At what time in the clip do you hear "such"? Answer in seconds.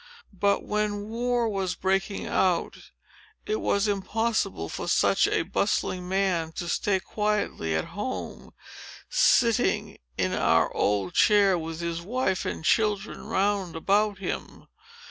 4.87-5.27